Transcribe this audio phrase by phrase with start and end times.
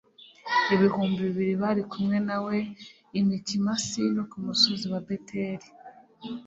[0.73, 2.57] ibihumbi bibiri bari kumwe na we
[3.19, 5.67] i mikimasi no ku musozi wa beteli